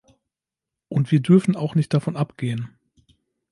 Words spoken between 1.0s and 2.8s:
wir dürfen auch nicht davon abgehen.